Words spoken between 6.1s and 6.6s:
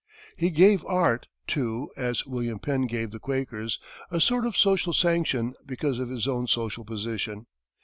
own